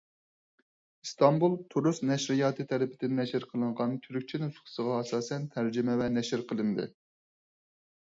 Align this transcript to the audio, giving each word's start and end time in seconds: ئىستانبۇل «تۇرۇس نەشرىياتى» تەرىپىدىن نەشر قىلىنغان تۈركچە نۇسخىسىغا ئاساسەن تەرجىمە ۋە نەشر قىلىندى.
ئىستانبۇل 1.07 1.57
«تۇرۇس 1.73 1.99
نەشرىياتى» 2.13 2.65
تەرىپىدىن 2.73 3.15
نەشر 3.21 3.47
قىلىنغان 3.53 3.95
تۈركچە 4.09 4.43
نۇسخىسىغا 4.47 4.99
ئاساسەن 4.99 5.49
تەرجىمە 5.57 6.03
ۋە 6.05 6.13
نەشر 6.19 6.49
قىلىندى. 6.53 6.93